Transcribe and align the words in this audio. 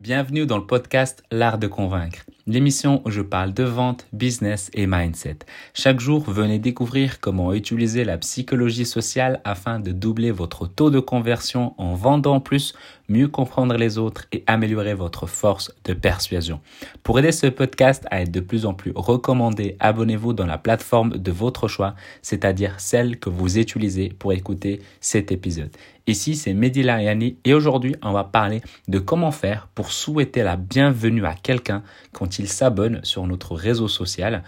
Bienvenue 0.00 0.46
dans 0.46 0.56
le 0.56 0.66
podcast 0.66 1.22
L'Art 1.30 1.58
de 1.58 1.66
Convaincre, 1.66 2.24
l'émission 2.46 3.02
où 3.04 3.10
je 3.10 3.22
parle 3.22 3.52
de 3.52 3.64
vente, 3.64 4.06
business 4.12 4.70
et 4.74 4.86
mindset. 4.86 5.38
Chaque 5.74 6.00
jour, 6.00 6.22
venez 6.28 6.58
découvrir 6.58 7.20
comment 7.20 7.52
utiliser 7.52 8.04
la 8.04 8.18
psychologie 8.18 8.86
sociale 8.86 9.40
afin 9.44 9.80
de 9.80 9.92
doubler 9.92 10.30
votre 10.30 10.66
taux 10.66 10.90
de 10.90 11.00
conversion 11.00 11.74
en 11.78 11.94
vendant 11.94 12.40
plus, 12.40 12.74
mieux 13.08 13.28
comprendre 13.28 13.76
les 13.76 13.98
autres 13.98 14.26
et 14.32 14.44
améliorer 14.46 14.94
votre 14.94 15.26
force 15.26 15.72
de 15.84 15.92
persuasion. 15.92 16.60
Pour 17.02 17.18
aider 17.18 17.32
ce 17.32 17.48
podcast 17.48 18.06
à 18.10 18.22
être 18.22 18.30
de 18.30 18.40
plus 18.40 18.66
en 18.66 18.74
plus 18.74 18.92
recommandé, 18.94 19.76
abonnez-vous 19.80 20.32
dans 20.32 20.46
la 20.46 20.58
plateforme 20.58 21.18
de 21.18 21.32
votre 21.32 21.68
choix, 21.68 21.94
c'est-à-dire 22.22 22.78
celle 22.78 23.18
que 23.18 23.30
vous 23.30 23.58
utilisez 23.58 24.10
pour 24.10 24.32
écouter 24.32 24.80
cet 25.00 25.32
épisode. 25.32 25.70
Ici, 26.06 26.34
c'est 26.34 26.54
Mehdi 26.54 26.82
Lariani 26.82 27.36
et 27.44 27.54
aujourd'hui, 27.54 27.94
on 28.02 28.12
va 28.12 28.24
parler 28.24 28.62
de 28.88 28.98
comment 28.98 29.30
faire 29.30 29.68
pour 29.74 29.92
souhaiter 29.92 30.42
la 30.42 30.56
bienvenue 30.56 31.24
à 31.24 31.34
quelqu'un 31.34 31.82
quand 32.12 32.29
il 32.38 32.48
s'abonne 32.48 33.00
sur 33.02 33.26
notre 33.26 33.54
réseau 33.54 33.88
social, 33.88 34.42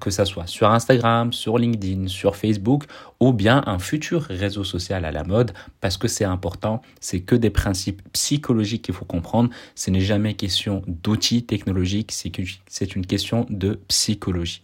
que 0.00 0.10
ce 0.10 0.24
soit 0.24 0.46
sur 0.46 0.70
Instagram, 0.70 1.32
sur 1.32 1.58
LinkedIn, 1.58 2.08
sur 2.08 2.36
Facebook 2.36 2.84
ou 3.20 3.32
bien 3.32 3.62
un 3.66 3.78
futur 3.78 4.22
réseau 4.22 4.64
social 4.64 5.04
à 5.04 5.12
la 5.12 5.24
mode 5.24 5.52
parce 5.80 5.96
que 5.96 6.08
c'est 6.08 6.24
important, 6.24 6.80
c'est 7.00 7.20
que 7.20 7.34
des 7.34 7.50
principes 7.50 8.02
psychologiques 8.12 8.82
qu'il 8.82 8.94
faut 8.94 9.04
comprendre, 9.04 9.50
ce 9.74 9.90
n'est 9.90 10.00
jamais 10.00 10.34
question 10.34 10.82
d'outils 10.86 11.44
technologiques, 11.44 12.12
c'est 12.12 12.96
une 12.96 13.06
question 13.06 13.46
de 13.50 13.80
psychologie. 13.88 14.62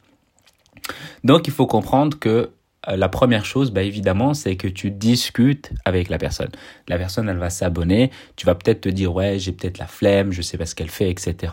Donc 1.25 1.47
il 1.47 1.53
faut 1.53 1.67
comprendre 1.67 2.19
que 2.19 2.51
la 2.89 3.09
première 3.09 3.45
chose, 3.45 3.71
bah, 3.73 3.83
évidemment, 3.83 4.33
c'est 4.33 4.57
que 4.57 4.69
tu 4.69 4.91
discutes 4.91 5.73
avec 5.85 6.09
la 6.09 6.19
personne. 6.19 6.51
La 6.89 6.97
personne, 6.97 7.29
elle 7.29 7.37
va 7.37 7.51
s'abonner. 7.51 8.11
Tu 8.37 8.47
vas 8.47 8.55
peut-être 8.55 8.83
te 8.83 8.89
dire, 8.89 9.15
ouais, 9.15 9.39
j'ai 9.39 9.53
peut-être 9.53 9.79
la 9.79 9.87
flemme, 9.87 10.33
je 10.33 10.41
sais 10.41 10.57
pas 10.57 10.67
ce 10.67 10.75
qu'elle 10.75 10.91
fait, 10.91 11.11
etc. 11.11 11.53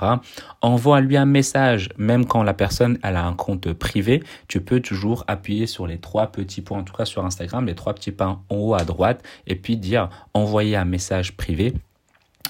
Envoie-lui 0.61 1.17
un 1.17 1.25
message. 1.25 1.89
Même 1.97 2.25
quand 2.25 2.43
la 2.43 2.53
personne, 2.53 2.97
elle 3.03 3.17
a 3.17 3.25
un 3.25 3.33
compte 3.33 3.73
privé, 3.73 4.23
tu 4.47 4.61
peux 4.61 4.79
toujours 4.79 5.25
appuyer 5.27 5.67
sur 5.67 5.85
les 5.85 5.97
trois 5.97 6.31
petits 6.31 6.61
points, 6.61 6.79
en 6.79 6.83
tout 6.83 6.95
cas 6.95 7.05
sur 7.05 7.25
Instagram, 7.25 7.65
les 7.65 7.75
trois 7.75 7.93
petits 7.93 8.11
points 8.11 8.41
en 8.49 8.55
haut 8.55 8.73
à 8.73 8.85
droite, 8.85 9.23
et 9.47 9.55
puis 9.55 9.77
dire, 9.77 10.09
envoyer 10.33 10.75
un 10.75 10.85
message 10.85 11.35
privé. 11.35 11.73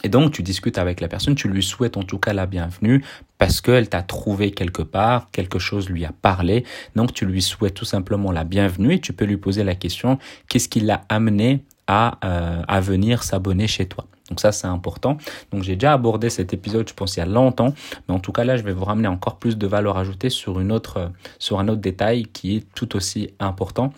Et 0.03 0.09
donc, 0.09 0.31
tu 0.31 0.43
discutes 0.43 0.77
avec 0.77 1.01
la 1.01 1.07
personne, 1.07 1.35
tu 1.35 1.47
lui 1.47 1.63
souhaites 1.63 1.97
en 1.97 2.03
tout 2.03 2.19
cas 2.19 2.33
la 2.33 2.45
bienvenue 2.45 3.03
parce 3.37 3.61
qu'elle 3.61 3.89
t'a 3.89 4.01
trouvé 4.01 4.51
quelque 4.51 4.81
part, 4.81 5.29
quelque 5.31 5.59
chose 5.59 5.89
lui 5.89 6.05
a 6.05 6.11
parlé. 6.11 6.63
Donc, 6.95 7.13
tu 7.13 7.25
lui 7.25 7.41
souhaites 7.41 7.73
tout 7.73 7.85
simplement 7.85 8.31
la 8.31 8.43
bienvenue 8.43 8.93
et 8.93 8.99
tu 8.99 9.13
peux 9.13 9.25
lui 9.25 9.37
poser 9.37 9.63
la 9.63 9.75
question, 9.75 10.17
qu'est-ce 10.49 10.69
qui 10.69 10.79
l'a 10.79 11.03
amené 11.09 11.63
à, 11.87 12.17
euh, 12.23 12.61
à 12.67 12.79
venir 12.81 13.23
s'abonner 13.23 13.67
chez 13.67 13.87
toi? 13.87 14.05
Donc 14.29 14.39
ça, 14.39 14.51
c'est 14.51 14.67
important. 14.67 15.17
Donc 15.51 15.63
j'ai 15.63 15.75
déjà 15.75 15.93
abordé 15.93 16.29
cet 16.29 16.53
épisode, 16.53 16.87
je 16.87 16.93
pense, 16.93 17.15
il 17.15 17.19
y 17.19 17.23
a 17.23 17.25
longtemps. 17.25 17.73
Mais 18.07 18.13
en 18.13 18.19
tout 18.19 18.31
cas, 18.31 18.43
là, 18.43 18.57
je 18.57 18.63
vais 18.63 18.73
vous 18.73 18.85
ramener 18.85 19.07
encore 19.07 19.37
plus 19.37 19.57
de 19.57 19.67
valeur 19.67 19.97
ajoutée 19.97 20.29
sur, 20.29 20.59
une 20.59 20.71
autre, 20.71 21.11
sur 21.39 21.59
un 21.59 21.67
autre 21.67 21.81
détail 21.81 22.25
qui 22.25 22.57
est 22.57 22.73
tout 22.75 22.95
aussi 22.95 23.29
important. 23.39 23.93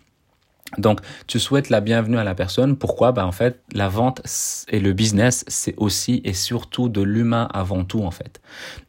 Donc, 0.78 1.00
tu 1.28 1.40
souhaites 1.40 1.70
la 1.70 1.82
bienvenue 1.82 2.18
à 2.18 2.24
la 2.24 2.36
personne. 2.36 2.78
Pourquoi? 2.78 3.12
Ben, 3.12 3.26
En 3.26 3.32
fait, 3.32 3.62
la 3.74 3.90
vente 3.90 4.22
et 4.70 4.80
le 4.80 4.94
business, 4.94 5.44
c'est 5.48 5.74
aussi 5.78 6.22
et 6.24 6.34
surtout 6.34 6.90
de 6.90 7.02
l'humain 7.02 7.48
avant 7.54 7.84
tout, 7.84 8.04
en 8.04 8.12
fait. 8.12 8.40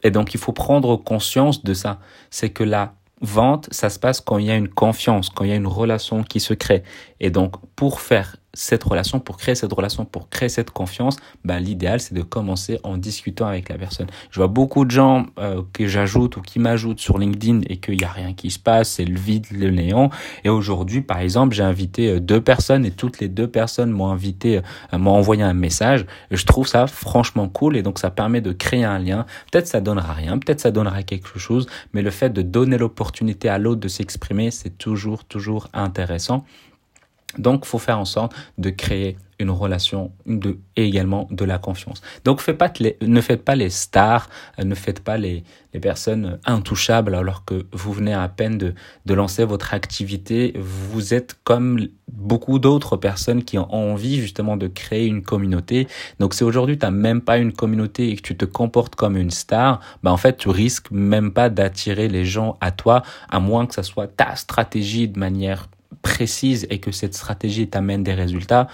Et 0.03 0.11
donc, 0.11 0.35
il 0.35 0.41
faut 0.41 0.53
prendre 0.53 0.97
conscience 0.97 1.65
de 1.65 1.75
ça. 1.75 1.99
C'est 2.31 2.51
que 2.51 2.65
la 2.65 2.95
vente, 3.23 3.69
ça 3.71 3.91
se 3.91 3.99
passe 3.99 4.21
quand 4.21 4.39
il 4.39 4.47
y 4.47 4.51
a 4.51 4.57
une 4.57 4.69
confiance, 4.69 5.31
quand 5.31 5.45
il 5.45 5.51
y 5.51 5.53
a 5.53 5.57
une 5.57 5.67
relation 5.67 6.23
qui 6.23 6.41
se 6.41 6.55
crée. 6.55 6.83
Et 7.19 7.31
donc, 7.31 7.55
pour 7.77 8.01
faire 8.01 8.37
cette 8.55 8.83
relation, 8.83 9.21
pour 9.21 9.37
créer 9.37 9.55
cette 9.55 9.73
relation, 9.73 10.05
pour 10.05 10.29
créer 10.29 10.49
cette 10.49 10.71
confiance, 10.71 11.17
ben, 11.45 11.59
l'idéal, 11.59 12.01
c'est 12.01 12.15
de 12.15 12.23
commencer 12.23 12.81
en 12.83 12.97
discutant 12.97 13.47
avec 13.47 13.69
la 13.69 13.79
personne. 13.79 14.09
Je 14.31 14.41
vois 14.41 14.49
beaucoup 14.49 14.85
de 14.85 14.91
gens 14.91 15.27
euh, 15.39 15.63
que 15.73 15.87
j'ajoute 15.87 16.37
ou 16.37 16.43
qui 16.43 16.59
m'ajoutent 16.59 17.01
sur 17.01 17.19
LinkedIn 17.19 17.61
et 17.69 17.79
qu'il 17.79 17.97
n'y 17.97 18.05
a 18.05 18.11
rien 18.11 18.35
qui 18.35 18.51
se 18.51 18.59
passe, 18.59 18.91
c'est 18.91 19.05
le 19.05 19.19
vide, 19.19 19.47
le 19.53 19.71
néant. 19.71 20.11
Et 20.45 20.49
aujourd'hui, 20.49 21.01
par 21.01 21.19
exemple, 21.19 21.55
j'ai 21.55 21.63
invité 21.63 22.09
euh, 22.09 22.21
deux 22.21 22.41
personnes 22.41 22.85
et 22.85 22.91
toutes 22.91 23.21
les 23.21 23.29
deux 23.29 23.49
personnes 23.49 23.91
m'ont 23.91 24.11
invité, 24.11 24.59
euh, 24.93 24.99
m'ont 24.99 25.13
envoyé 25.13 25.43
un 25.43 25.55
message. 25.55 26.07
Je 26.31 26.45
trouve 26.45 26.67
ça 26.67 26.87
franchement 26.87 27.49
cool 27.49 27.77
et 27.77 27.83
donc 27.83 27.99
ça 27.99 28.11
permet 28.11 28.41
de 28.41 28.53
créer 28.53 28.85
un 28.85 28.99
lien. 28.99 29.27
Peut-être 29.51 29.67
ça 29.67 29.81
donnera 29.81 30.13
rien, 30.13 30.39
peut-être 30.39 30.61
ça 30.61 30.71
donnera 30.71 31.03
quelque 31.03 31.39
chose, 31.39 31.67
mais 31.93 32.03
le 32.03 32.11
fait 32.11 32.31
de 32.31 32.43
donner 32.43 32.79
l'opportunité 32.79 33.49
à 33.49 33.59
l'autre 33.59 33.81
de 33.81 33.89
s'exprimer, 33.89 34.51
c'est 34.51 34.77
toujours, 34.77 35.25
toujours 35.25 35.69
intéressant. 35.73 36.45
Donc, 37.39 37.65
faut 37.65 37.79
faire 37.79 37.99
en 37.99 38.05
sorte 38.05 38.35
de 38.59 38.71
créer 38.71 39.17
une 39.41 39.51
relation 39.51 40.13
de, 40.27 40.59
et 40.77 40.85
également 40.85 41.27
de 41.31 41.45
la 41.45 41.59
confiance. 41.59 42.03
Donc, 42.25 42.43
ne 42.47 43.21
faites 43.21 43.45
pas 43.45 43.57
les 43.57 43.71
stars, 43.71 44.29
euh, 44.59 44.65
ne 44.65 44.75
faites 44.75 45.01
pas 45.01 45.17
les, 45.17 45.43
personnes 45.81 46.41
intouchables 46.47 47.15
alors 47.15 47.45
que 47.45 47.65
vous 47.73 47.93
venez 47.93 48.13
à 48.13 48.27
peine 48.29 48.59
de, 48.59 48.75
de 49.07 49.15
lancer 49.15 49.45
votre 49.45 49.73
activité. 49.73 50.53
Vous 50.59 51.15
êtes 51.15 51.39
comme 51.45 51.87
beaucoup 52.09 52.59
d'autres 52.59 52.97
personnes 52.97 53.45
qui 53.45 53.57
ont 53.57 53.73
envie 53.73 54.21
justement 54.21 54.57
de 54.57 54.67
créer 54.67 55.07
une 55.07 55.23
communauté. 55.23 55.87
Donc, 56.19 56.35
si 56.35 56.43
aujourd'hui 56.43 56.77
tu 56.77 56.85
n'as 56.85 56.91
même 56.91 57.21
pas 57.21 57.39
une 57.39 57.53
communauté 57.53 58.11
et 58.11 58.17
que 58.17 58.23
tu 58.23 58.37
te 58.37 58.45
comportes 58.45 58.97
comme 58.97 59.17
une 59.17 59.31
star, 59.31 59.81
bah 60.03 60.11
en 60.11 60.17
fait, 60.17 60.37
tu 60.39 60.49
risques 60.49 60.91
même 60.91 61.33
pas 61.33 61.51
d'attirer 61.51 62.09
les 62.09 62.25
gens 62.25 62.59
à 62.61 62.73
toi, 62.73 63.03
à 63.29 63.39
moins 63.39 63.67
que 63.67 63.75
ça 63.75 63.85
soit 63.85 64.09
ta 64.09 64.35
stratégie 64.35 65.07
de 65.07 65.21
manière 65.21 65.69
précise 66.03 66.67
et 66.71 66.79
que 66.79 66.93
cette 66.93 67.15
stratégie 67.15 67.69
t'amène 67.69 68.03
des 68.03 68.15
résultats, 68.15 68.69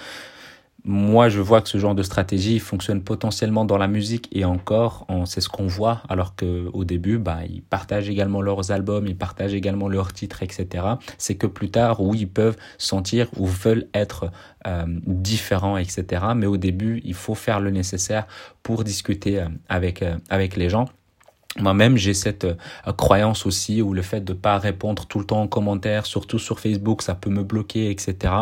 moi, 0.89 1.29
je 1.29 1.41
vois 1.41 1.63
que 1.63 1.69
ce 1.69 1.79
genre 1.79 1.97
de 1.97 2.05
stratégie 2.05 2.61
fonctionne 2.61 3.03
potentiellement 3.03 3.65
dans 3.65 3.77
la 3.77 3.89
musique 3.89 4.29
et 4.31 4.45
encore, 4.45 5.05
c'est 5.25 5.41
ce 5.41 5.49
qu'on 5.49 5.67
voit, 5.67 6.01
alors 6.09 6.37
qu'au 6.37 6.85
début, 6.85 7.19
bah, 7.19 7.41
ils 7.51 7.61
partagent 7.61 8.09
également 8.09 8.41
leurs 8.41 8.71
albums, 8.71 9.09
ils 9.09 9.17
partagent 9.17 9.55
également 9.55 9.89
leurs 9.89 10.13
titres, 10.13 10.45
etc. 10.45 10.85
C'est 11.19 11.35
que 11.35 11.49
plus 11.49 11.71
tard, 11.71 12.01
oui, 12.01 12.21
ils 12.21 12.29
peuvent 12.29 12.57
sentir 12.79 13.27
ou 13.37 13.47
veulent 13.47 13.89
être 13.95 14.31
euh, 14.69 14.85
différents, 14.87 15.77
etc. 15.77 16.23
Mais 16.37 16.47
au 16.47 16.57
début, 16.57 17.03
il 17.05 17.15
faut 17.15 17.35
faire 17.35 17.59
le 17.59 17.71
nécessaire 17.71 18.29
pour 18.63 18.85
discuter 18.85 19.41
euh, 19.41 19.49
avec, 19.69 20.03
euh, 20.03 20.17
avec 20.31 20.55
les 20.55 20.71
gens. 20.71 20.89
Moi-même, 21.59 21.97
j'ai 21.97 22.13
cette 22.13 22.45
euh, 22.45 22.93
croyance 22.97 23.47
aussi 23.47 23.81
où 23.81 23.95
le 23.95 24.03
fait 24.03 24.21
de 24.21 24.35
pas 24.35 24.59
répondre 24.59 25.07
tout 25.07 25.19
le 25.19 25.25
temps 25.25 25.41
en 25.41 25.49
commentaire, 25.49 26.05
surtout 26.05 26.39
sur 26.39 26.61
Facebook, 26.61 27.01
ça 27.01 27.15
peut 27.15 27.31
me 27.31 27.43
bloquer, 27.43 27.91
etc. 27.91 28.33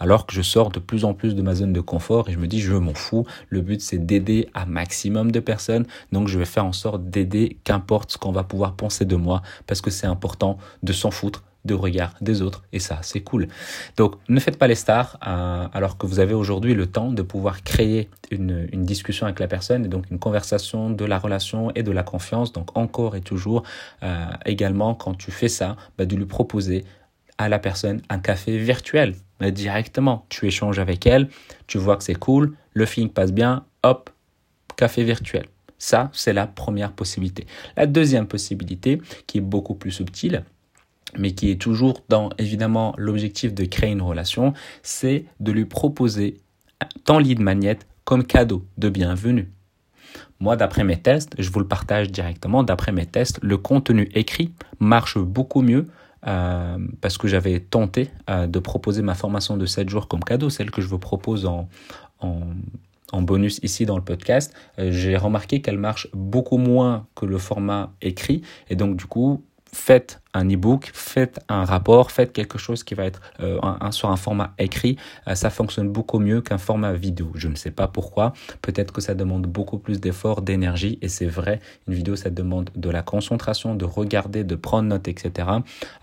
Alors 0.00 0.26
que 0.26 0.32
je 0.32 0.40
sors 0.40 0.70
de 0.70 0.78
plus 0.78 1.04
en 1.04 1.12
plus 1.12 1.34
de 1.34 1.42
ma 1.42 1.54
zone 1.54 1.74
de 1.74 1.80
confort 1.80 2.30
et 2.30 2.32
je 2.32 2.38
me 2.38 2.46
dis, 2.46 2.60
je 2.60 2.74
m'en 2.74 2.94
fous. 2.94 3.26
Le 3.50 3.60
but, 3.60 3.82
c'est 3.82 3.98
d'aider 3.98 4.48
un 4.54 4.64
maximum 4.64 5.32
de 5.32 5.40
personnes. 5.40 5.86
Donc, 6.12 6.28
je 6.28 6.38
vais 6.38 6.46
faire 6.46 6.64
en 6.64 6.72
sorte 6.72 7.10
d'aider 7.10 7.58
qu'importe 7.64 8.12
ce 8.12 8.18
qu'on 8.18 8.32
va 8.32 8.44
pouvoir 8.44 8.74
penser 8.74 9.04
de 9.04 9.16
moi 9.16 9.42
parce 9.66 9.82
que 9.82 9.90
c'est 9.90 10.06
important 10.06 10.56
de 10.82 10.92
s'en 10.94 11.10
foutre 11.10 11.42
de 11.64 11.74
regard 11.74 12.14
des 12.20 12.42
autres 12.42 12.64
et 12.72 12.78
ça 12.78 12.98
c'est 13.02 13.20
cool. 13.20 13.48
Donc 13.96 14.16
ne 14.28 14.40
faites 14.40 14.58
pas 14.58 14.66
les 14.66 14.74
stars 14.74 15.18
euh, 15.26 15.66
alors 15.72 15.96
que 15.96 16.06
vous 16.06 16.20
avez 16.20 16.34
aujourd'hui 16.34 16.74
le 16.74 16.86
temps 16.86 17.12
de 17.12 17.22
pouvoir 17.22 17.62
créer 17.62 18.08
une, 18.30 18.66
discussion 18.72 19.26
avec 19.26 19.38
la 19.38 19.46
personne 19.46 19.84
et 19.84 19.88
donc 19.88 20.10
une 20.10 20.18
conversation 20.18 20.90
de 20.90 21.04
la 21.04 21.18
relation 21.18 21.70
et 21.74 21.82
de 21.82 21.92
la 21.92 22.02
confiance. 22.02 22.52
Donc 22.52 22.76
encore 22.76 23.16
et 23.16 23.20
toujours 23.20 23.62
euh, 24.02 24.26
également 24.44 24.94
quand 24.94 25.14
tu 25.14 25.30
fais 25.30 25.48
ça, 25.48 25.76
bah, 25.96 26.04
de 26.04 26.16
lui 26.16 26.26
proposer 26.26 26.84
à 27.38 27.48
la 27.48 27.58
personne 27.58 28.02
un 28.08 28.18
café 28.18 28.58
virtuel 28.58 29.14
directement. 29.50 30.26
Tu 30.28 30.46
échanges 30.46 30.78
avec 30.78 31.06
elle, 31.06 31.28
tu 31.66 31.78
vois 31.78 31.96
que 31.96 32.04
c'est 32.04 32.14
cool, 32.14 32.54
le 32.74 32.86
feeling 32.86 33.10
passe 33.10 33.32
bien, 33.32 33.64
hop, 33.82 34.10
café 34.76 35.02
virtuel. 35.02 35.46
Ça, 35.78 36.10
c'est 36.12 36.32
la 36.32 36.46
première 36.46 36.92
possibilité. 36.92 37.46
La 37.76 37.86
deuxième 37.86 38.28
possibilité, 38.28 39.00
qui 39.26 39.38
est 39.38 39.42
beaucoup 39.42 39.74
plus 39.74 39.90
subtile, 39.90 40.44
mais 41.16 41.32
qui 41.32 41.50
est 41.50 41.60
toujours 41.60 42.02
dans 42.08 42.30
évidemment 42.38 42.94
l'objectif 42.96 43.54
de 43.54 43.64
créer 43.64 43.90
une 43.90 44.02
relation, 44.02 44.52
c'est 44.82 45.26
de 45.40 45.52
lui 45.52 45.64
proposer 45.64 46.38
ton 47.04 47.18
lead 47.18 47.40
magnet 47.40 47.78
comme 48.04 48.24
cadeau 48.24 48.64
de 48.78 48.88
bienvenue. 48.88 49.50
Moi, 50.40 50.56
d'après 50.56 50.82
mes 50.82 50.96
tests, 50.96 51.34
je 51.38 51.50
vous 51.50 51.60
le 51.60 51.68
partage 51.68 52.10
directement, 52.10 52.64
d'après 52.64 52.90
mes 52.90 53.06
tests, 53.06 53.38
le 53.42 53.56
contenu 53.56 54.10
écrit 54.14 54.52
marche 54.80 55.16
beaucoup 55.18 55.62
mieux 55.62 55.86
euh, 56.26 56.78
parce 57.00 57.18
que 57.18 57.28
j'avais 57.28 57.60
tenté 57.60 58.10
euh, 58.28 58.46
de 58.46 58.58
proposer 58.58 59.02
ma 59.02 59.14
formation 59.14 59.56
de 59.56 59.66
7 59.66 59.88
jours 59.88 60.08
comme 60.08 60.22
cadeau, 60.22 60.50
celle 60.50 60.70
que 60.70 60.82
je 60.82 60.88
vous 60.88 60.98
propose 60.98 61.46
en 61.46 61.68
bonus 63.12 63.60
ici 63.62 63.86
dans 63.86 63.96
le 63.96 64.04
podcast. 64.04 64.54
Euh, 64.78 64.90
j'ai 64.90 65.16
remarqué 65.16 65.60
qu'elle 65.60 65.78
marche 65.78 66.08
beaucoup 66.12 66.58
moins 66.58 67.06
que 67.14 67.26
le 67.26 67.38
format 67.38 67.92
écrit 68.02 68.42
et 68.68 68.76
donc 68.76 68.96
du 68.96 69.06
coup, 69.06 69.44
faites 69.74 70.20
un 70.34 70.48
e-book, 70.48 70.90
faites 70.94 71.40
un 71.48 71.64
rapport, 71.64 72.10
faites 72.10 72.32
quelque 72.32 72.58
chose 72.58 72.84
qui 72.84 72.94
va 72.94 73.04
être 73.04 73.20
euh, 73.40 73.58
sur 73.90 74.10
un 74.10 74.16
format 74.16 74.54
écrit. 74.58 74.96
Euh, 75.28 75.34
ça 75.34 75.50
fonctionne 75.50 75.90
beaucoup 75.90 76.18
mieux 76.18 76.40
qu'un 76.40 76.58
format 76.58 76.92
vidéo. 76.92 77.30
Je 77.34 77.48
ne 77.48 77.54
sais 77.54 77.70
pas 77.70 77.88
pourquoi. 77.88 78.32
Peut-être 78.62 78.92
que 78.92 79.00
ça 79.00 79.14
demande 79.14 79.46
beaucoup 79.46 79.78
plus 79.78 80.00
d'efforts, 80.00 80.42
d'énergie. 80.42 80.98
Et 81.02 81.08
c'est 81.08 81.26
vrai, 81.26 81.60
une 81.88 81.94
vidéo, 81.94 82.16
ça 82.16 82.30
demande 82.30 82.70
de 82.74 82.90
la 82.90 83.02
concentration, 83.02 83.74
de 83.74 83.84
regarder, 83.84 84.44
de 84.44 84.54
prendre 84.54 84.88
note, 84.88 85.08
etc. 85.08 85.48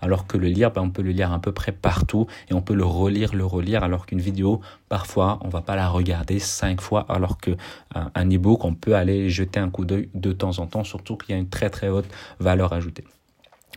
Alors 0.00 0.26
que 0.26 0.36
le 0.36 0.48
lire, 0.48 0.70
ben, 0.70 0.82
on 0.82 0.90
peut 0.90 1.02
le 1.02 1.10
lire 1.10 1.32
à 1.32 1.40
peu 1.40 1.52
près 1.52 1.72
partout 1.72 2.26
et 2.50 2.54
on 2.54 2.62
peut 2.62 2.74
le 2.74 2.84
relire, 2.84 3.34
le 3.34 3.44
relire. 3.44 3.82
Alors 3.82 4.06
qu'une 4.06 4.20
vidéo, 4.20 4.60
parfois, 4.88 5.38
on 5.42 5.48
va 5.48 5.60
pas 5.60 5.76
la 5.76 5.88
regarder 5.88 6.38
cinq 6.38 6.80
fois. 6.80 7.06
Alors 7.08 7.38
que 7.38 7.52
euh, 7.52 8.00
un 8.14 8.30
e-book, 8.30 8.64
on 8.64 8.74
peut 8.74 8.94
aller 8.94 9.28
jeter 9.28 9.58
un 9.58 9.70
coup 9.70 9.84
d'œil 9.84 10.08
de 10.14 10.32
temps 10.32 10.58
en 10.58 10.66
temps, 10.66 10.84
surtout 10.84 11.16
qu'il 11.16 11.34
y 11.34 11.38
a 11.38 11.40
une 11.40 11.48
très 11.48 11.70
très 11.70 11.88
haute 11.88 12.06
valeur 12.38 12.72
ajoutée. 12.72 13.04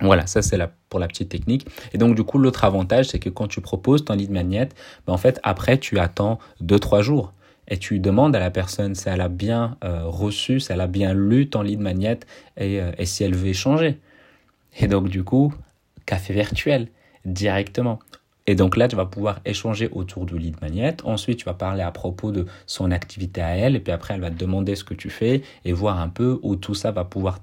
Voilà, 0.01 0.25
ça 0.27 0.41
c'est 0.41 0.59
pour 0.89 0.99
la 0.99 1.07
petite 1.07 1.29
technique. 1.29 1.67
Et 1.93 1.97
donc 1.97 2.15
du 2.15 2.23
coup, 2.23 2.37
l'autre 2.37 2.63
avantage, 2.63 3.07
c'est 3.09 3.19
que 3.19 3.29
quand 3.29 3.47
tu 3.47 3.61
proposes 3.61 4.05
ton 4.05 4.15
lead 4.15 4.31
magnet, 4.31 4.69
ben, 5.05 5.13
en 5.13 5.17
fait, 5.17 5.39
après, 5.43 5.77
tu 5.77 5.99
attends 5.99 6.39
2-3 6.63 7.01
jours. 7.01 7.33
Et 7.69 7.77
tu 7.77 7.99
demandes 7.99 8.35
à 8.35 8.39
la 8.39 8.51
personne 8.51 8.93
si 8.93 9.07
elle 9.07 9.21
a 9.21 9.29
bien 9.29 9.77
euh, 9.85 10.01
reçu, 10.05 10.59
si 10.59 10.71
elle 10.73 10.81
a 10.81 10.87
bien 10.87 11.13
lu 11.13 11.49
ton 11.49 11.61
lead 11.61 11.79
magnet 11.79 12.19
et, 12.57 12.81
euh, 12.81 12.91
et 12.97 13.05
si 13.05 13.23
elle 13.23 13.35
veut 13.35 13.47
échanger. 13.47 13.99
Et 14.79 14.87
donc 14.87 15.07
du 15.07 15.23
coup, 15.23 15.53
café 16.05 16.33
virtuel, 16.33 16.89
directement. 17.23 17.99
Et 18.45 18.55
donc 18.55 18.75
là, 18.75 18.87
tu 18.87 18.95
vas 18.95 19.05
pouvoir 19.05 19.39
échanger 19.45 19.87
autour 19.91 20.25
du 20.25 20.37
lead 20.37 20.59
magnet. 20.61 20.97
Ensuite, 21.05 21.37
tu 21.37 21.45
vas 21.45 21.53
parler 21.53 21.81
à 21.81 21.91
propos 21.91 22.31
de 22.31 22.45
son 22.65 22.91
activité 22.91 23.41
à 23.41 23.55
elle. 23.55 23.75
Et 23.75 23.79
puis 23.79 23.93
après, 23.93 24.15
elle 24.15 24.21
va 24.21 24.29
te 24.29 24.37
demander 24.37 24.75
ce 24.75 24.83
que 24.83 24.93
tu 24.93 25.09
fais 25.09 25.43
et 25.63 25.71
voir 25.71 25.99
un 25.99 26.09
peu 26.09 26.39
où 26.43 26.57
tout 26.57 26.75
ça 26.75 26.91
va 26.91 27.05
pouvoir 27.05 27.39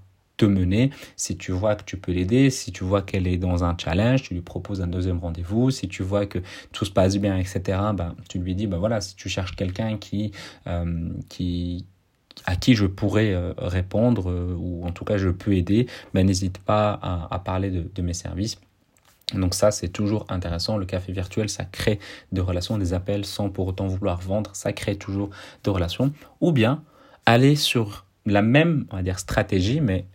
mener. 0.47 0.91
Si 1.17 1.37
tu 1.37 1.53
vois 1.53 1.77
que 1.77 1.85
tu 1.85 1.97
peux 1.97 2.13
l'aider, 2.13 2.51
si 2.51 2.73
tu 2.73 2.85
vois 2.85 3.03
qu'elle 3.03 3.27
est 3.27 3.37
dans 3.37 3.65
un 3.65 3.77
challenge, 3.77 4.23
tu 4.23 4.35
lui 4.35 4.41
proposes 4.41 4.81
un 4.81 4.87
deuxième 4.87 5.19
rendez-vous. 5.19 5.71
Si 5.71 5.89
tu 5.89 6.03
vois 6.03 6.27
que 6.27 6.39
tout 6.73 6.85
se 6.85 6.91
passe 6.91 7.17
bien, 7.17 7.37
etc., 7.37 7.79
ben, 7.95 8.15
tu 8.29 8.39
lui 8.39 8.55
dis, 8.55 8.67
ben 8.67 8.79
voilà, 8.79 9.01
si 9.01 9.17
tu 9.17 9.29
cherches 9.29 9.57
quelqu'un 9.57 9.97
qui, 9.99 10.33
euh, 10.67 11.11
qui, 11.29 11.85
à 12.47 12.57
qui 12.57 12.75
je 12.75 12.87
pourrais 12.87 13.33
euh, 13.33 13.53
répondre 13.59 14.31
euh, 14.31 14.57
ou 14.59 14.87
en 14.87 14.93
tout 14.93 15.05
cas 15.05 15.17
je 15.17 15.29
peux 15.29 15.55
aider, 15.55 15.87
ben, 16.15 16.27
n'hésite 16.27 16.59
pas 16.59 16.99
à, 17.31 17.39
parler 17.39 17.71
de, 17.71 17.91
de, 17.95 18.03
mes 18.03 18.15
services. 18.15 18.59
Donc 19.35 19.55
ça, 19.55 19.71
c'est 19.71 19.89
toujours 19.89 20.27
intéressant. 20.29 20.77
Le 20.77 20.87
café 20.87 21.13
virtuel, 21.13 21.49
ça 21.49 21.65
crée 21.65 22.01
des 22.33 22.41
relations, 22.41 22.79
des 22.79 22.95
appels 22.95 23.25
sans 23.25 23.49
pour 23.49 23.69
autant 23.69 23.87
vouloir 23.87 24.21
vendre. 24.21 24.51
Ça 24.55 24.73
crée 24.73 24.97
toujours 24.97 25.31
des 25.63 25.71
relations. 25.71 26.13
Ou 26.41 26.51
bien 26.51 26.83
aller 27.27 27.55
sur 27.55 28.07
la 28.27 28.43
même, 28.43 28.87
on 28.91 28.97
va 28.97 29.03
dire, 29.03 29.19
stratégie, 29.19 29.81
mais 29.81 30.07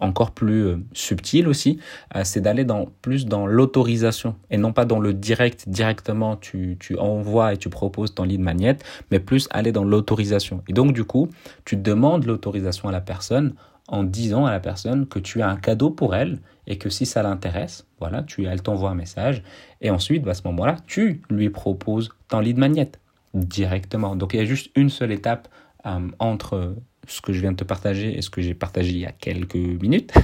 encore 0.00 0.30
plus 0.30 0.66
euh, 0.66 0.76
subtil 0.92 1.48
aussi, 1.48 1.78
euh, 2.16 2.22
c'est 2.24 2.40
d'aller 2.40 2.64
dans, 2.64 2.86
plus 3.02 3.26
dans 3.26 3.46
l'autorisation 3.46 4.36
et 4.50 4.56
non 4.56 4.72
pas 4.72 4.84
dans 4.84 4.98
le 4.98 5.12
direct, 5.12 5.68
directement 5.68 6.36
tu, 6.36 6.76
tu 6.80 6.98
envoies 6.98 7.54
et 7.54 7.56
tu 7.56 7.68
proposes 7.68 8.14
ton 8.14 8.24
lead 8.24 8.40
magnet, 8.40 8.78
mais 9.10 9.20
plus 9.20 9.48
aller 9.50 9.72
dans 9.72 9.84
l'autorisation. 9.84 10.62
Et 10.68 10.72
donc 10.72 10.92
du 10.92 11.04
coup, 11.04 11.28
tu 11.64 11.76
demandes 11.76 12.24
l'autorisation 12.24 12.88
à 12.88 12.92
la 12.92 13.00
personne 13.00 13.54
en 13.88 14.04
disant 14.04 14.46
à 14.46 14.50
la 14.50 14.60
personne 14.60 15.06
que 15.06 15.18
tu 15.18 15.40
as 15.42 15.48
un 15.48 15.56
cadeau 15.56 15.90
pour 15.90 16.14
elle 16.14 16.38
et 16.66 16.76
que 16.76 16.90
si 16.90 17.06
ça 17.06 17.22
l'intéresse, 17.22 17.86
voilà, 17.98 18.22
tu, 18.22 18.44
elle 18.44 18.62
t'envoie 18.62 18.90
un 18.90 18.94
message 18.94 19.42
et 19.80 19.90
ensuite, 19.90 20.22
bah, 20.22 20.32
à 20.32 20.34
ce 20.34 20.42
moment-là, 20.44 20.76
tu 20.86 21.22
lui 21.30 21.50
proposes 21.50 22.10
ton 22.28 22.40
lead 22.40 22.58
magnet 22.58 22.92
directement. 23.34 24.16
Donc 24.16 24.34
il 24.34 24.38
y 24.38 24.42
a 24.42 24.44
juste 24.44 24.70
une 24.76 24.90
seule 24.90 25.12
étape 25.12 25.48
euh, 25.86 26.08
entre 26.18 26.76
ce 27.08 27.20
que 27.20 27.32
je 27.32 27.40
viens 27.40 27.52
de 27.52 27.56
te 27.56 27.64
partager 27.64 28.16
et 28.16 28.22
ce 28.22 28.30
que 28.30 28.40
j'ai 28.40 28.54
partagé 28.54 28.90
il 28.90 28.98
y 28.98 29.06
a 29.06 29.12
quelques 29.12 29.56
minutes. 29.56 30.12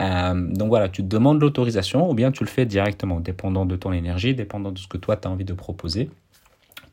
Euh, 0.00 0.34
donc 0.34 0.68
voilà, 0.68 0.88
tu 0.88 1.04
demandes 1.04 1.40
l'autorisation 1.40 2.10
ou 2.10 2.14
bien 2.14 2.32
tu 2.32 2.42
le 2.42 2.48
fais 2.48 2.66
directement, 2.66 3.20
dépendant 3.20 3.64
de 3.64 3.76
ton 3.76 3.92
énergie, 3.92 4.34
dépendant 4.34 4.72
de 4.72 4.78
ce 4.78 4.88
que 4.88 4.96
toi 4.96 5.16
tu 5.16 5.28
as 5.28 5.30
envie 5.30 5.44
de 5.44 5.52
proposer 5.52 6.10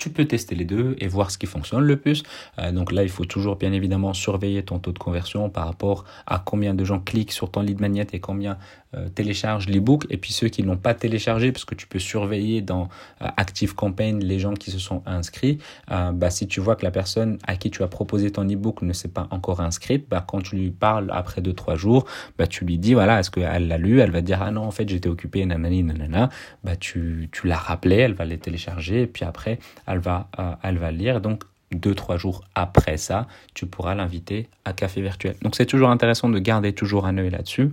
tu 0.01 0.09
peux 0.09 0.25
tester 0.25 0.55
les 0.55 0.65
deux 0.65 0.95
et 0.97 1.07
voir 1.07 1.29
ce 1.29 1.37
qui 1.37 1.45
fonctionne 1.45 1.83
le 1.83 1.95
plus. 1.95 2.23
Euh, 2.57 2.71
donc 2.71 2.91
là, 2.91 3.03
il 3.03 3.09
faut 3.09 3.25
toujours 3.25 3.55
bien 3.55 3.71
évidemment 3.71 4.13
surveiller 4.13 4.63
ton 4.63 4.79
taux 4.79 4.91
de 4.91 4.97
conversion 4.97 5.51
par 5.51 5.65
rapport 5.67 6.05
à 6.25 6.41
combien 6.43 6.73
de 6.73 6.83
gens 6.83 6.99
cliquent 6.99 7.31
sur 7.31 7.51
ton 7.51 7.61
lead 7.61 7.79
magnet 7.79 8.07
et 8.11 8.19
combien 8.19 8.57
euh, 8.95 9.09
téléchargent 9.09 9.67
l'ebook. 9.67 10.05
Et 10.09 10.17
puis 10.17 10.33
ceux 10.33 10.49
qui 10.49 10.63
ne 10.63 10.67
l'ont 10.67 10.77
pas 10.77 10.93
téléchargé, 10.93 11.51
parce 11.51 11.65
que 11.65 11.75
tu 11.75 11.87
peux 11.87 11.99
surveiller 11.99 12.61
dans 12.61 12.89
euh, 13.21 13.27
Active 13.37 13.75
Campaign 13.75 14.23
les 14.23 14.39
gens 14.39 14.53
qui 14.53 14.71
se 14.71 14.79
sont 14.79 15.03
inscrits. 15.05 15.59
bah, 15.89 16.29
si 16.29 16.47
tu 16.47 16.59
vois 16.59 16.75
que 16.75 16.83
la 16.83 16.91
personne 16.91 17.37
à 17.45 17.55
qui 17.55 17.71
tu 17.71 17.83
as 17.83 17.87
proposé 17.87 18.31
ton 18.31 18.47
ebook 18.47 18.81
ne 18.81 18.93
s'est 18.93 19.07
pas 19.07 19.27
encore 19.31 19.61
inscrite, 19.61 20.07
bah, 20.09 20.23
quand 20.27 20.41
tu 20.41 20.55
lui 20.55 20.71
parles 20.71 21.09
après 21.13 21.41
2-3 21.41 21.75
jours, 21.75 22.05
bah, 22.37 22.47
tu 22.47 22.65
lui 22.65 22.77
dis, 22.77 22.93
voilà, 22.93 23.19
est-ce 23.19 23.31
qu'elle 23.31 23.67
l'a 23.67 23.77
lu? 23.77 23.99
Elle 23.99 24.11
va 24.11 24.21
dire, 24.21 24.41
ah 24.41 24.51
non, 24.51 24.63
en 24.63 24.71
fait, 24.71 24.87
j'étais 24.87 25.09
occupé, 25.09 25.45
nanani, 25.45 25.83
nanana. 25.83 26.29
Bah, 26.63 26.75
tu, 26.75 27.29
tu 27.31 27.47
l'as 27.47 27.57
rappelé, 27.57 27.97
elle 27.97 28.13
va 28.13 28.25
les 28.25 28.37
télécharger 28.37 29.03
et 29.03 29.07
puis 29.07 29.25
après, 29.25 29.59
elle 29.87 29.99
va, 29.99 30.29
euh, 30.39 30.53
elle 30.63 30.77
va 30.77 30.91
lire. 30.91 31.21
Donc, 31.21 31.43
deux, 31.71 31.95
trois 31.95 32.17
jours 32.17 32.43
après 32.55 32.97
ça, 32.97 33.27
tu 33.53 33.65
pourras 33.65 33.95
l'inviter 33.95 34.49
à 34.65 34.73
café 34.73 35.01
virtuel. 35.01 35.35
Donc, 35.41 35.55
c'est 35.55 35.65
toujours 35.65 35.89
intéressant 35.89 36.29
de 36.29 36.39
garder 36.39 36.73
toujours 36.73 37.05
un 37.05 37.17
œil 37.17 37.29
là-dessus. 37.29 37.71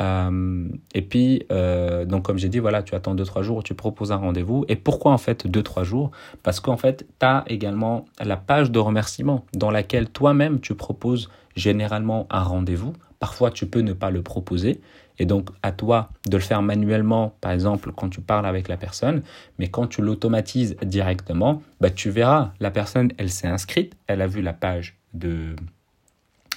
Euh, 0.00 0.68
et 0.94 1.02
puis, 1.02 1.44
euh, 1.50 2.04
donc, 2.04 2.24
comme 2.24 2.38
j'ai 2.38 2.48
dit, 2.48 2.58
voilà, 2.58 2.82
tu 2.82 2.94
attends 2.94 3.14
deux, 3.14 3.24
trois 3.24 3.42
jours, 3.42 3.62
tu 3.62 3.74
proposes 3.74 4.12
un 4.12 4.16
rendez-vous. 4.16 4.64
Et 4.68 4.76
pourquoi, 4.76 5.12
en 5.12 5.18
fait, 5.18 5.46
deux, 5.46 5.62
trois 5.62 5.84
jours? 5.84 6.10
Parce 6.42 6.60
qu'en 6.60 6.76
fait, 6.76 7.06
tu 7.20 7.26
as 7.26 7.44
également 7.46 8.06
la 8.22 8.36
page 8.36 8.70
de 8.70 8.78
remerciement 8.78 9.44
dans 9.52 9.70
laquelle 9.70 10.08
toi-même, 10.08 10.60
tu 10.60 10.74
proposes 10.74 11.30
généralement 11.56 12.26
un 12.30 12.42
rendez-vous. 12.42 12.94
Parfois, 13.18 13.50
tu 13.50 13.66
peux 13.66 13.80
ne 13.80 13.92
pas 13.92 14.10
le 14.10 14.22
proposer. 14.22 14.80
Et 15.18 15.26
donc, 15.26 15.50
à 15.62 15.72
toi 15.72 16.10
de 16.28 16.36
le 16.36 16.42
faire 16.42 16.62
manuellement, 16.62 17.34
par 17.40 17.52
exemple, 17.52 17.92
quand 17.92 18.08
tu 18.08 18.20
parles 18.20 18.46
avec 18.46 18.68
la 18.68 18.76
personne. 18.76 19.22
Mais 19.58 19.68
quand 19.68 19.86
tu 19.86 20.02
l'automatises 20.02 20.76
directement, 20.82 21.62
bah, 21.80 21.90
tu 21.90 22.10
verras, 22.10 22.52
la 22.60 22.70
personne, 22.70 23.12
elle 23.18 23.30
s'est 23.30 23.46
inscrite, 23.46 23.94
elle 24.06 24.22
a 24.22 24.26
vu 24.26 24.42
la 24.42 24.52
page 24.52 24.96
de, 25.12 25.54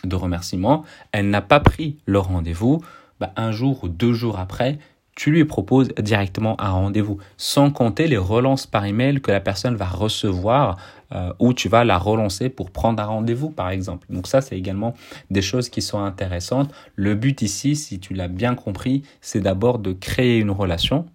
de 0.03 0.15
remerciement, 0.15 0.83
elle 1.11 1.29
n'a 1.29 1.41
pas 1.41 1.59
pris 1.59 1.97
le 2.05 2.19
rendez-vous. 2.19 2.81
Bah, 3.19 3.31
un 3.35 3.51
jour 3.51 3.83
ou 3.83 3.89
deux 3.89 4.13
jours 4.13 4.39
après, 4.39 4.77
tu 5.17 5.31
lui 5.31 5.45
proposes 5.45 5.89
directement 5.99 6.61
un 6.61 6.69
rendez-vous, 6.69 7.17
sans 7.37 7.71
compter 7.71 8.07
les 8.07 8.17
relances 8.17 8.67
par 8.67 8.85
email 8.85 9.19
que 9.19 9.31
la 9.31 9.39
personne 9.39 9.75
va 9.75 9.87
recevoir 9.87 10.77
euh, 11.11 11.33
ou 11.39 11.53
tu 11.53 11.69
vas 11.69 11.83
la 11.83 11.97
relancer 11.97 12.49
pour 12.49 12.69
prendre 12.69 13.01
un 13.01 13.07
rendez-vous, 13.07 13.49
par 13.49 13.71
exemple. 13.71 14.05
Donc 14.11 14.27
ça, 14.27 14.41
c'est 14.41 14.55
également 14.55 14.93
des 15.31 15.41
choses 15.41 15.69
qui 15.69 15.81
sont 15.81 15.99
intéressantes. 15.99 16.71
Le 16.95 17.15
but 17.15 17.41
ici, 17.41 17.75
si 17.75 17.99
tu 17.99 18.13
l'as 18.13 18.27
bien 18.27 18.53
compris, 18.53 19.01
c'est 19.19 19.41
d'abord 19.41 19.79
de 19.79 19.91
créer 19.91 20.37
une 20.37 20.51
relation 20.51 21.07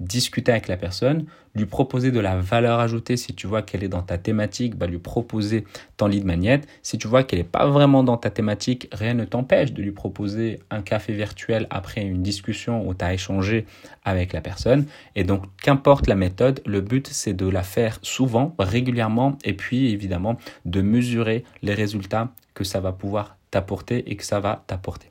discuter 0.00 0.50
avec 0.50 0.66
la 0.66 0.76
personne, 0.76 1.26
lui 1.54 1.66
proposer 1.66 2.10
de 2.10 2.20
la 2.20 2.36
valeur 2.36 2.80
ajoutée 2.80 3.16
si 3.16 3.34
tu 3.34 3.46
vois 3.46 3.62
qu'elle 3.62 3.84
est 3.84 3.88
dans 3.88 4.02
ta 4.02 4.18
thématique, 4.18 4.76
bah 4.76 4.86
lui 4.86 4.98
proposer 4.98 5.64
ton 5.96 6.06
lead 6.06 6.24
magnet. 6.24 6.62
Si 6.82 6.96
tu 6.98 7.06
vois 7.06 7.22
qu'elle 7.22 7.40
n'est 7.40 7.44
pas 7.44 7.66
vraiment 7.66 8.02
dans 8.02 8.16
ta 8.16 8.30
thématique, 8.30 8.88
rien 8.92 9.14
ne 9.14 9.24
t'empêche 9.24 9.72
de 9.72 9.82
lui 9.82 9.92
proposer 9.92 10.60
un 10.70 10.80
café 10.80 11.12
virtuel 11.12 11.66
après 11.70 12.02
une 12.02 12.22
discussion 12.22 12.88
où 12.88 12.94
tu 12.94 13.04
as 13.04 13.12
échangé 13.12 13.66
avec 14.04 14.32
la 14.32 14.40
personne. 14.40 14.86
Et 15.16 15.24
donc, 15.24 15.44
qu'importe 15.62 16.06
la 16.06 16.16
méthode, 16.16 16.62
le 16.64 16.80
but 16.80 17.06
c'est 17.06 17.34
de 17.34 17.46
la 17.46 17.62
faire 17.62 17.98
souvent, 18.02 18.54
régulièrement, 18.58 19.36
et 19.44 19.52
puis 19.52 19.92
évidemment 19.92 20.36
de 20.64 20.80
mesurer 20.80 21.44
les 21.62 21.74
résultats 21.74 22.30
que 22.54 22.64
ça 22.64 22.80
va 22.80 22.92
pouvoir 22.92 23.36
t'apporter 23.50 24.10
et 24.10 24.16
que 24.16 24.24
ça 24.24 24.40
va 24.40 24.64
t'apporter. 24.66 25.10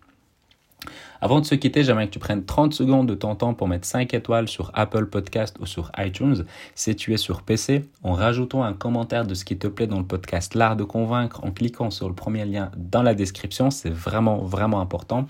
Avant 1.21 1.41
de 1.41 1.45
se 1.45 1.55
quitter, 1.55 1.83
j'aimerais 1.83 2.07
que 2.07 2.13
tu 2.13 2.19
prennes 2.19 2.45
30 2.45 2.73
secondes 2.73 3.07
de 3.07 3.15
ton 3.15 3.35
temps 3.35 3.53
pour 3.53 3.67
mettre 3.67 3.85
5 3.85 4.13
étoiles 4.13 4.47
sur 4.47 4.71
Apple 4.73 5.07
Podcast 5.07 5.57
ou 5.59 5.65
sur 5.65 5.91
iTunes. 5.97 6.45
Si 6.75 6.95
tu 6.95 7.13
es 7.13 7.17
sur 7.17 7.41
PC, 7.41 7.83
en 8.03 8.13
rajoutant 8.13 8.63
un 8.63 8.73
commentaire 8.73 9.25
de 9.25 9.33
ce 9.33 9.43
qui 9.43 9.57
te 9.57 9.67
plaît 9.67 9.87
dans 9.87 9.99
le 9.99 10.05
podcast 10.05 10.55
L'Art 10.55 10.77
de 10.77 10.85
Convaincre 10.85 11.43
en 11.43 11.51
cliquant 11.51 11.91
sur 11.91 12.07
le 12.07 12.15
premier 12.15 12.45
lien 12.45 12.71
dans 12.77 13.03
la 13.03 13.13
description. 13.15 13.69
C'est 13.69 13.89
vraiment, 13.89 14.37
vraiment 14.37 14.79
important. 14.79 15.27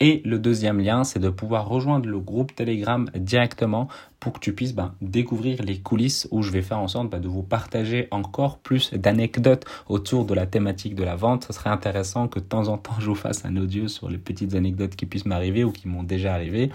Et 0.00 0.22
le 0.24 0.38
deuxième 0.38 0.80
lien, 0.80 1.04
c'est 1.04 1.18
de 1.18 1.28
pouvoir 1.28 1.68
rejoindre 1.68 2.08
le 2.08 2.18
groupe 2.18 2.54
Telegram 2.54 3.10
directement 3.14 3.88
pour 4.20 4.34
que 4.34 4.38
tu 4.38 4.54
puisses 4.54 4.74
ben, 4.74 4.94
découvrir 5.00 5.62
les 5.62 5.78
coulisses 5.78 6.28
où 6.30 6.42
je 6.42 6.50
vais 6.50 6.62
faire 6.62 6.78
en 6.78 6.88
sorte 6.88 7.10
ben, 7.10 7.20
de 7.20 7.28
vous 7.28 7.42
partager 7.42 8.06
encore 8.10 8.58
plus 8.58 8.92
d'anecdotes 8.92 9.64
autour 9.88 10.26
de 10.26 10.34
la 10.34 10.46
thématique 10.46 10.94
de 10.94 11.02
la 11.02 11.16
vente. 11.16 11.44
Ce 11.44 11.54
serait 11.54 11.70
intéressant 11.70 12.28
que 12.28 12.38
de 12.38 12.44
temps 12.44 12.68
en 12.68 12.76
temps 12.78 12.92
je 13.00 13.06
vous 13.06 13.14
fasse 13.14 13.44
un 13.44 13.56
audio 13.56 13.88
sur 13.88 14.08
les 14.08 14.18
petites 14.18 14.54
anecdotes 14.54 14.94
qui 14.94 15.06
puissent 15.06 15.26
m'arriver 15.26 15.64
ou 15.64 15.72
qui 15.72 15.88
m'ont 15.88 16.02
déjà 16.02 16.34
arrivé. 16.34 16.70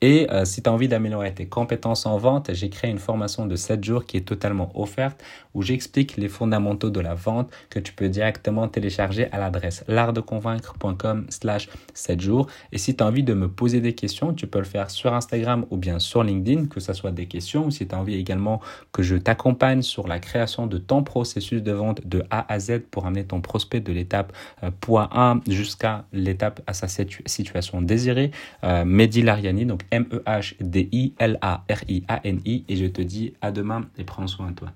Et 0.00 0.30
euh, 0.30 0.44
si 0.44 0.62
tu 0.62 0.70
as 0.70 0.72
envie 0.72 0.88
d'améliorer 0.88 1.32
tes 1.34 1.46
compétences 1.46 2.06
en 2.06 2.16
vente, 2.16 2.50
j'ai 2.54 2.70
créé 2.70 2.90
une 2.90 2.98
formation 2.98 3.46
de 3.46 3.56
7 3.56 3.84
jours 3.84 4.04
qui 4.06 4.16
est 4.16 4.26
totalement 4.26 4.70
offerte 4.74 5.22
où 5.54 5.62
j'explique 5.62 6.16
les 6.16 6.28
fondamentaux 6.28 6.90
de 6.90 7.00
la 7.00 7.14
vente 7.14 7.50
que 7.68 7.78
tu 7.78 7.92
peux 7.92 8.08
directement 8.08 8.68
télécharger 8.68 9.30
à 9.32 9.38
l'adresse 9.38 9.84
l'artdeconvaincre.com 9.88 11.26
slash 11.28 11.68
7 11.92 12.20
jours. 12.20 12.46
Et 12.72 12.78
si 12.78 12.96
tu 12.96 13.02
as 13.02 13.06
envie 13.06 13.22
de 13.22 13.34
me 13.34 13.48
poser 13.48 13.80
des 13.80 13.94
questions, 13.94 14.34
tu 14.34 14.46
peux 14.46 14.58
le 14.58 14.64
faire 14.64 14.90
sur 14.90 15.14
Instagram 15.14 15.66
ou 15.70 15.76
bien 15.76 15.98
sur 15.98 16.22
LinkedIn, 16.22 16.66
que 16.66 16.80
ce 16.80 16.92
soit 16.92 17.12
des 17.12 17.26
questions, 17.26 17.66
ou 17.66 17.70
si 17.70 17.86
tu 17.86 17.94
as 17.94 17.98
envie 17.98 18.14
également 18.14 18.60
que 18.92 19.02
je 19.02 19.16
t'accompagne 19.16 19.82
sur 19.82 20.08
la 20.08 20.18
création 20.18 20.66
de 20.66 20.78
ton 20.78 21.02
processus 21.02 21.62
de 21.62 21.72
vente 21.72 22.06
de 22.06 22.24
A 22.30 22.52
à 22.52 22.58
Z 22.58 22.80
pour 22.90 23.06
amener 23.06 23.24
ton 23.24 23.40
prospect 23.40 23.80
de 23.80 23.92
l'étape 23.92 24.32
euh, 24.62 24.70
point 24.80 25.08
1 25.12 25.40
jusqu'à 25.48 26.04
l'étape 26.12 26.60
à 26.66 26.72
sa 26.72 26.88
situation 26.88 27.82
désirée. 27.82 28.30
Euh, 28.64 28.84
Mehdi 28.84 29.22
Lariani, 29.22 29.66
donc 29.66 29.82
M-E-H-D-I-L-A-R-I-A-N-I. 29.90 32.64
Et 32.68 32.76
je 32.76 32.86
te 32.86 33.02
dis 33.02 33.34
à 33.40 33.50
demain 33.50 33.82
et 33.98 34.04
prends 34.04 34.26
soin 34.26 34.50
de 34.50 34.54
toi. 34.54 34.72